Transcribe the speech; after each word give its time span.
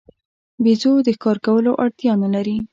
بیزو 0.63 0.93
د 1.05 1.07
ښکار 1.15 1.37
کولو 1.45 1.71
اړتیا 1.83 2.13
نه 2.23 2.29
لري. 2.35 2.57